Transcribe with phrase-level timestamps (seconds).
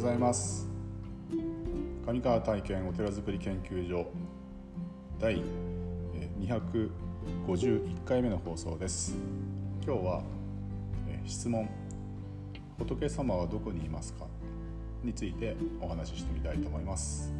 [0.00, 0.66] ございます。
[2.06, 4.06] 上川体験お寺づくり研究所
[5.20, 5.42] 第
[6.40, 9.14] 251回目の放送です。
[9.84, 10.22] 今日は
[11.26, 11.68] 質問
[12.78, 14.24] 仏様はどこにいますか？
[15.04, 17.30] についてお話ししてみたいと思います。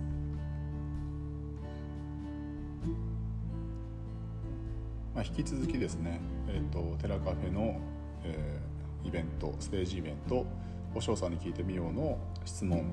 [5.15, 7.81] まあ、引き続きですね、えーと、寺カフェの、
[8.23, 10.45] えー、イベントステージイベント
[10.95, 12.85] 「お嬢さんに聞いてみよう」の質問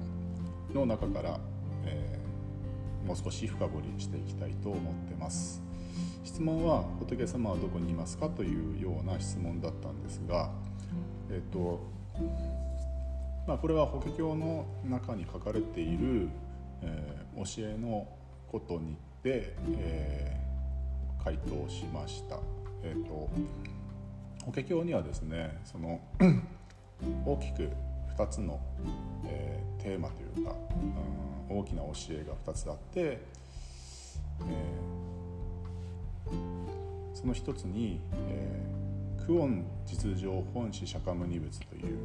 [0.74, 1.40] の中から、
[1.86, 5.62] えー、もう少し深掘りしていきたいと思ってます
[6.24, 10.52] 質問は「仏様はどこにいますか?」というような質問だったんですが
[11.30, 11.80] えっ、ー、と
[13.48, 16.30] まあこれは法華経の中に書かれている、
[16.82, 18.08] えー、教えの
[18.52, 22.40] ことにで、えー、回答しました。
[22.84, 23.30] えっ、ー、と
[24.46, 26.00] 法華経にはですねその
[27.26, 27.70] 大きく
[28.18, 28.60] 2つの、
[29.26, 30.56] えー、テーマというか、
[31.50, 41.98] うん、大きな教えが2つあって、えー、その1つに、えー、クオン実情本師釈迦牟尼仏という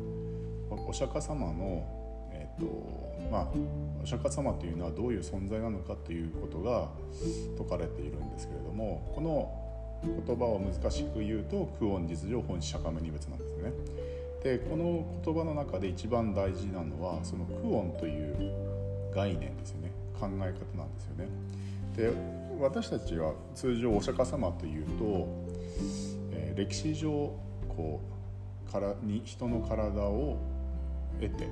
[0.87, 3.49] お釈迦様の、えーとまあ、
[4.03, 6.89] お釈迦様というのはどういう存在なのかということが
[7.57, 9.63] 説かれているんですけれどもこの
[10.27, 13.73] 言葉を難しく言うと「クオン実情本師釈迦牟尼仏」なんですね。
[14.43, 18.53] でこの言葉の中で一番大事なのはそのクオンという
[19.15, 21.29] 概念ですよね考え方なんですよね。
[21.97, 22.13] で
[22.61, 25.29] 私たちは通常お釈迦様というと、
[26.33, 27.11] えー、歴史上
[27.69, 28.01] こ
[28.69, 30.39] うからに人の体を
[31.21, 31.49] 得て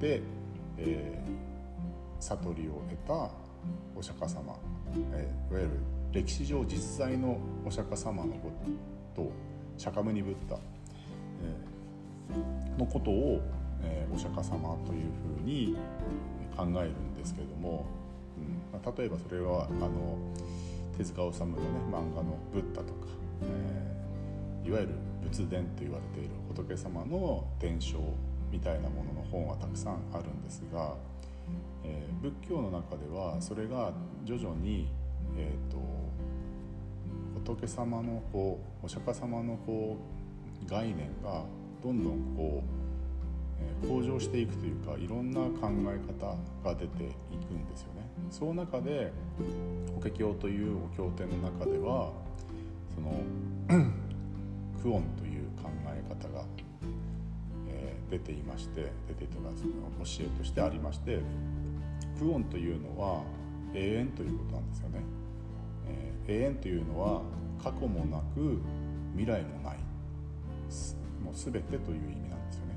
[0.00, 0.22] で、
[0.78, 3.30] えー、悟りを得た
[3.96, 4.56] お釈迦様、
[5.12, 5.70] えー、いわゆる
[6.12, 8.50] 歴史上実在のお釈迦様のこ
[9.14, 9.32] と
[9.76, 10.58] 釈迦牟尼ブッダ、
[12.78, 13.40] のことを、
[13.82, 15.76] えー、お釈迦様というふうに
[16.56, 17.86] 考えるんですけれども、
[18.38, 20.18] うんまあ、例えばそれはあの
[20.96, 21.54] 手塚治虫のね
[21.90, 23.06] 漫画の「ブッダ」とか、
[23.42, 27.98] えー、いわゆる仏伝と言われている仏様の伝承
[28.50, 30.94] みたいなものの本はたくさんあるんですが、
[31.84, 33.92] えー、仏教の中ではそれが
[34.24, 34.88] 徐々に、
[35.36, 35.76] えーと、
[37.44, 39.96] と仏様のこうお釈迦様のこ
[40.66, 41.44] う概念が
[41.82, 42.78] どんどんこう、
[43.86, 47.06] 向上していくというかいろんな考え方が出てい
[47.46, 48.08] くんですよね。
[48.30, 49.12] その中で
[49.94, 52.12] 法華経というお経典の中では
[52.94, 53.22] その
[54.82, 56.44] クオンという考え方が、
[57.68, 59.72] え、出ていまして出ていたその
[60.04, 61.20] 教えとしてありまして
[62.18, 63.22] クオンというのは
[63.74, 65.00] 永遠ということなんですよね。
[66.26, 67.22] え、永遠というのは
[67.62, 68.60] 過去もなく
[69.16, 69.78] 未来もない
[71.18, 72.74] もう全てという意味なんですよね。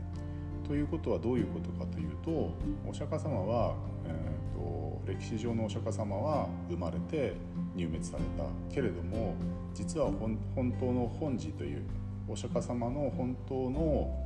[0.67, 2.53] ということはどういうことかというと
[2.87, 3.75] お釈迦様は、
[4.05, 7.33] えーと、歴史上のお釈迦様は生まれて
[7.75, 9.35] 入滅されたけれども
[9.73, 10.37] 実は本
[10.79, 11.83] 当の本寺という
[12.27, 14.23] お釈迦様の本当の、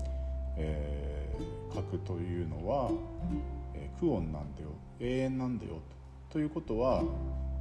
[0.57, 2.91] えー、核というのは、
[3.73, 5.81] えー、クオンなんだよ永遠なんだよ
[6.29, 6.33] と。
[6.33, 7.01] ということは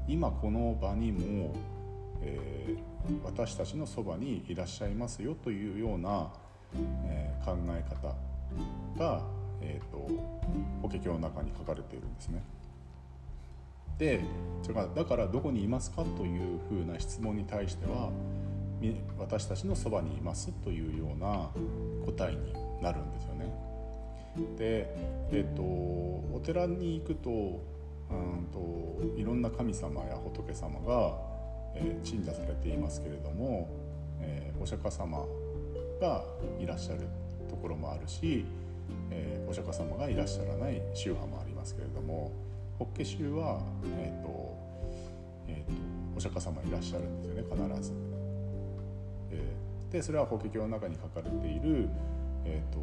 [0.08, 1.54] 今この場にも、
[2.20, 6.28] えー、私たちのそばにいらっしゃいますよというような
[7.06, 8.14] え、考え方
[8.98, 9.22] が、
[9.60, 10.08] えーと、
[10.82, 12.42] 法華経の中に書かれているんですね。
[13.98, 14.24] で
[14.62, 18.10] それからだからどこにいますかというふうな質問に対しては
[19.18, 21.50] 私たちのそばにいますというような
[22.04, 22.52] 答えに
[22.82, 23.46] なるんですよね。
[24.58, 24.94] で、
[25.30, 31.16] えーと、お寺に行くとうんといろんな神様や仏様が、
[31.76, 33.68] えー、鎮座されていますけれども、
[34.20, 35.24] えー、お釈迦様
[36.00, 36.24] が
[36.58, 37.08] いらっしゃる
[37.48, 38.44] ところもあるし、
[39.10, 42.32] えー、お釈迦様がいらっしゃらない宗派もありますけれども
[42.78, 43.60] 法華宗は、
[43.98, 44.64] えーと
[45.46, 45.72] えーと、
[46.16, 47.92] お釈迦様いらっしゃるんですよね必ず。
[49.30, 51.88] えー、でそれは法華経の中に書かれている、
[52.44, 52.78] えーと、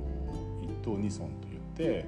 [0.63, 2.06] 一等二尊といって、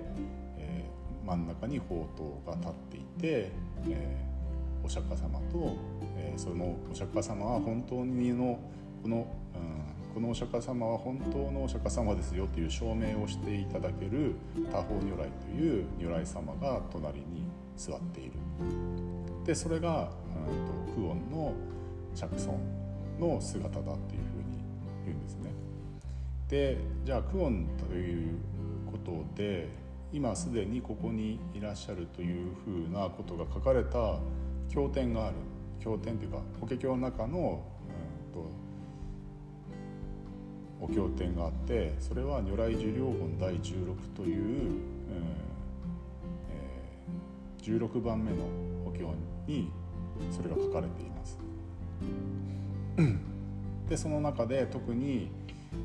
[0.57, 2.01] えー、真ん中に宝
[2.45, 3.51] 刀が立っていて、
[3.89, 5.75] えー、お釈迦様と、
[6.17, 8.59] えー、そのお釈迦様は本当にの
[9.01, 9.27] この、
[10.13, 14.35] このお釈迦様は本当のお釈迦様ですよという証明をしていただける
[14.71, 17.43] 多宝如来という如来様が隣に
[17.75, 18.33] 座っている
[19.43, 20.11] でそれが、
[20.47, 21.53] うん、とクオンの
[22.13, 22.59] 釈尊
[23.19, 23.97] の姿だというふう
[24.49, 24.63] に
[25.05, 25.51] 言うんですね。
[26.47, 28.37] でじゃあクオンという
[28.91, 29.69] ことで
[30.11, 34.19] 今すでにここにいらっしゃるというふうなことが書かれた
[34.69, 35.35] 経典がある。
[35.79, 37.61] 経典というか法華経の中の、
[38.29, 38.49] うんと
[40.81, 44.71] お経典があってそれは如来寿量本第16という、
[47.61, 48.43] 16番目の
[48.85, 49.03] お経
[49.47, 49.71] に
[50.31, 51.39] それが書かれています。
[53.89, 55.31] でその中で特に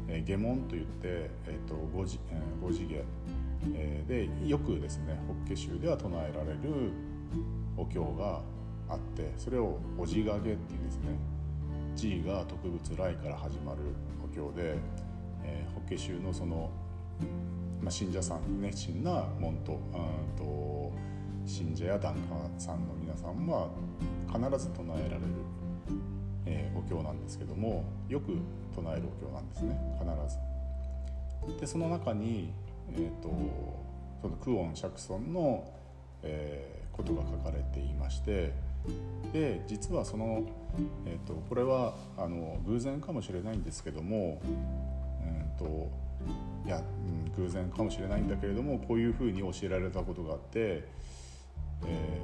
[0.09, 3.05] え下門といって、えーと、五次え、五次下、
[3.75, 6.93] えー、でよくですね法華宗では唱えられる
[7.77, 8.41] お経が
[8.89, 11.03] あってそれを「おじがげ」っていうんですね
[11.95, 13.79] 「G」が特物来から始まる
[14.55, 14.79] で、
[15.45, 16.71] えー、法華宗のその、
[17.81, 20.93] まあ、信者さん熱心な門徒うんと
[21.45, 22.21] 信者や檀家
[22.59, 23.69] さんの皆さんは
[24.27, 25.21] 必ず唱えられる、
[26.47, 28.37] えー、お経なんですけどもよく
[28.75, 31.61] 唱えるお経なんですね必ず。
[31.61, 32.53] でその中に、
[32.93, 33.31] えーと、
[34.21, 35.65] そのクオン釈尊の、
[36.23, 38.53] えー、ことが書かれていまして
[39.33, 40.43] で実はその、
[41.07, 45.91] えーと、これはあの偶然かもしれないんですけども、うんと
[46.67, 50.85] いや、うん、偶然かもしれないんだけれどもこういうふうに教えられたことがあって、
[51.87, 52.21] え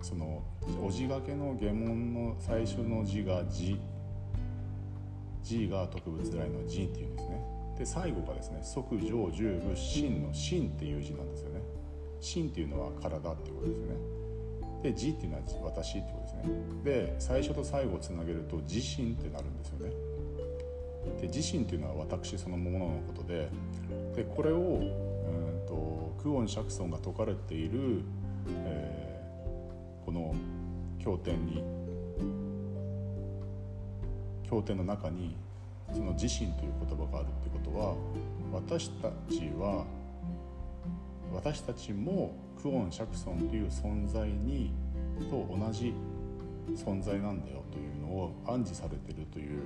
[0.00, 0.42] ー、その
[0.82, 3.80] お字がけの下門の最初の字が「字」
[5.42, 7.44] G が特物来の G っていうんですね。
[7.78, 11.60] で最後がですね即上十物心の心っていう字なんですよね。
[12.20, 14.11] 心っていうのは体っていうことですよね。
[14.82, 16.42] で G っていうのは私ってことですね。
[16.84, 19.92] で最初と最後をつなげると自身ってなるんですよね。
[21.20, 23.48] で自身っていうのは私そのもののことで
[24.14, 28.02] でこれをうんとクオン・シャクソンが説かれている、
[28.64, 30.34] えー、この
[30.98, 31.62] 経典に
[34.48, 35.36] 経典の中に
[35.92, 37.94] その自身という言葉があるってことは
[38.52, 39.84] 私たちは
[41.34, 44.72] 私たちもクオン・シャクソンという存在に
[45.30, 45.94] と同じ
[46.74, 49.62] 存在なんだよというのを暗示されてるという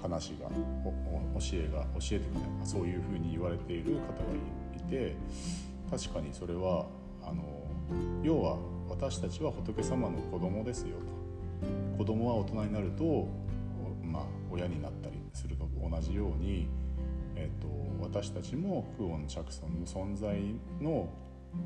[0.00, 4.02] 話が教えが教えてくれそういうふうに言われている方が
[4.76, 5.16] いて
[5.90, 6.86] 確かにそれは
[7.22, 7.42] あの
[8.22, 8.58] 要は
[8.88, 11.98] 私たちは仏様の子供ですよと。
[11.98, 13.28] 子供は大人になると
[14.08, 16.68] まあ、親になったりするのと同じように、
[17.38, 17.68] えーと、
[18.02, 20.36] 私たちもクオン・チャクソンの存在
[20.80, 21.08] の、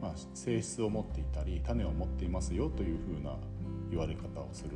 [0.02, 3.36] まあ、性質を持っていたり種を持っていますよというふうな
[3.90, 4.70] 言われ方をする。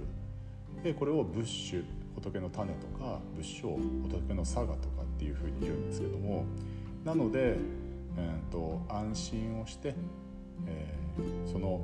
[0.82, 1.84] でこれをブッシュ
[2.14, 3.76] 仏の種とか仏性
[4.08, 6.44] 仏の佐賀とかっていうふうに言うんですけども
[7.04, 7.56] なので、
[8.16, 9.94] えーと、安心をして、
[10.66, 11.80] えー、その、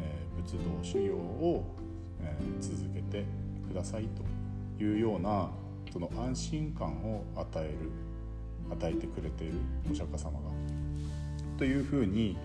[0.00, 1.64] えー、仏道修行を、
[2.20, 3.24] えー、続けて
[3.68, 4.08] ください
[4.78, 5.50] というような
[5.92, 7.90] その安心感を与える。
[8.70, 9.54] 与えてくれている
[9.90, 10.50] お釈迦様が
[11.58, 12.36] というふうに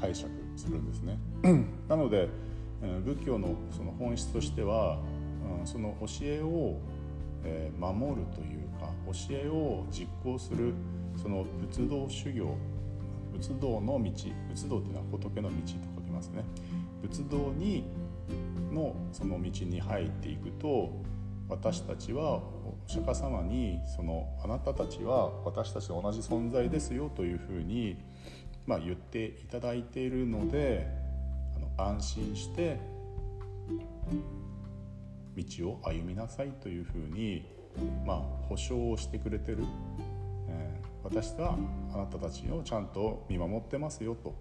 [0.00, 1.18] 解釈するんですね。
[1.88, 2.28] なので
[3.04, 4.98] 仏教のその本質としては
[5.64, 6.78] その教えを
[7.78, 10.74] 守るというか教えを実行する
[11.16, 12.56] その仏道修行
[13.32, 14.10] 仏道の道
[14.48, 15.62] 仏道っていうのは仏の道と
[15.96, 16.44] 書きますね
[17.02, 17.84] 仏道に
[18.72, 20.90] のその道に入っていくと
[21.48, 22.42] 私たちはお
[22.86, 27.96] 釈迦様にそのあなたたちは私たちと同じ存在ですよというふうに、
[28.66, 30.86] まあ、言っていただいているので
[31.56, 32.78] あの安心して
[35.36, 37.44] 道を歩みなさいというふうに、
[38.06, 38.16] まあ、
[38.48, 39.64] 保証をしてくれてる、
[40.48, 41.58] えー、私は
[41.92, 44.34] あなたたちをちゃんと見守ってますよと、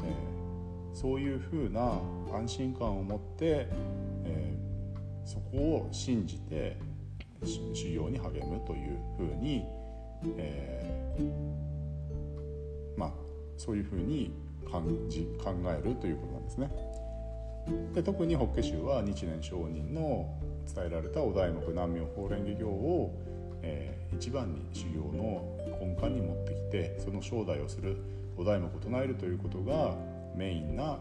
[0.00, 2.00] えー、そういうふうな
[2.34, 3.68] 安心感を持って、
[4.24, 4.70] えー
[5.30, 6.76] そこを信じて
[7.44, 9.64] 修行に励むというふうに、
[10.36, 13.12] えー、まあ
[13.56, 14.32] そういうふうに
[14.70, 16.70] 感じ考えるということなんですね。
[17.94, 20.34] で特に法華宗は日蓮上人の
[20.74, 23.14] 伝えられたお題目南明法蓮華経を、
[23.62, 27.96] えー、一番に修行の根幹に持ってきてその正代をする
[28.36, 29.96] お題目を唱えるということが
[30.34, 30.98] メインな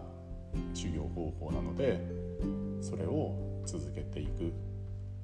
[0.74, 2.00] 修行方法なので
[2.82, 4.52] それを続けていく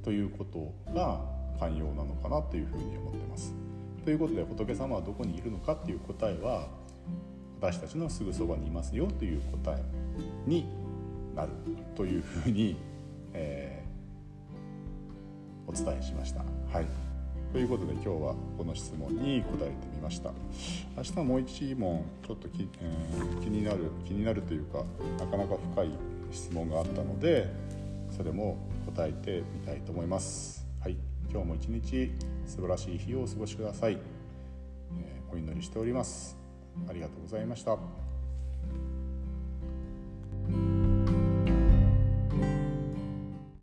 [0.06, 1.20] ということが
[1.60, 3.56] 寛容なのかなというふうに思ってます。
[4.06, 6.68] ということで仏様はどこにいるのかっていう答えは
[7.60, 9.84] 私たちのすぐそばにいますよという答え
[10.46, 10.68] に
[11.36, 11.50] なる
[11.96, 12.78] というふうに、
[13.34, 16.42] えー、お伝えしました。
[16.72, 16.86] はい
[17.52, 20.34] ということで今日はこの質問に答えてみました
[20.98, 24.84] 明日もう一問ちょっとき、えー、気になる気になるというか
[25.18, 25.90] なかなか深い
[26.34, 27.48] 質問があったので
[28.16, 30.66] それも答えてみたいと思います。
[30.82, 30.98] はい。
[31.30, 32.12] 今日も一日
[32.46, 33.98] 素晴らしい日をお過ごしください、
[35.02, 36.38] えー、お祈りしております。
[36.88, 38.05] ありがとうございました。